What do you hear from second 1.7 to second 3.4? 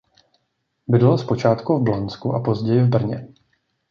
v Blansku a později v Brně.